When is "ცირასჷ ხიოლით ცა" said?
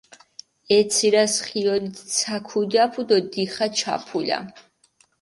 0.93-2.35